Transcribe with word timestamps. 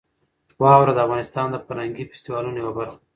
واوره 0.61 0.91
د 0.95 0.99
افغانستان 1.05 1.47
د 1.51 1.55
فرهنګي 1.65 2.03
فستیوالونو 2.11 2.57
یوه 2.61 2.73
برخه 2.77 2.95
ده. 2.99 3.03